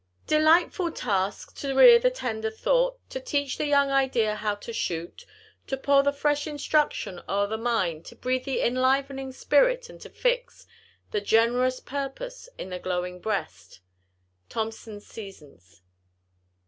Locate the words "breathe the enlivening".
8.15-9.31